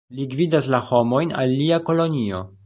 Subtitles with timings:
[0.19, 2.43] Li gvidas la homojn al lia kolonio.